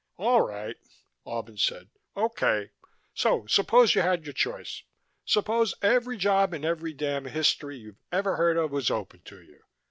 [0.17, 0.75] "All right,"
[1.27, 1.89] Albin said.
[2.17, 2.71] "Okay.
[3.13, 4.81] So suppose you had your choice.
[5.25, 9.61] Suppose every job in every damn history you've ever heard of was open to you.